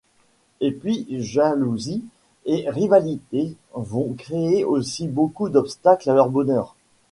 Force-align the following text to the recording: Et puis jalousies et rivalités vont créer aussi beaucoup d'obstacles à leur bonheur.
Et 0.61 0.71
puis 0.71 1.05
jalousies 1.23 2.03
et 2.47 2.67
rivalités 2.71 3.55
vont 3.75 4.13
créer 4.17 4.65
aussi 4.65 5.07
beaucoup 5.07 5.47
d'obstacles 5.47 6.09
à 6.09 6.15
leur 6.15 6.29
bonheur. 6.31 6.75